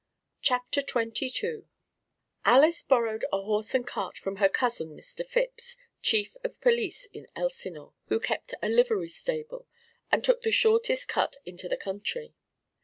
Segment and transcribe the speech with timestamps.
[0.41, 1.65] CHAPTER XXII
[2.43, 5.23] Alys borrowed a horse and cart from her cousin Mr.
[5.23, 9.67] Phipps, Chief of Police in Elsinore, who kept a livery stable,
[10.11, 12.33] and took the shortest cut into the country.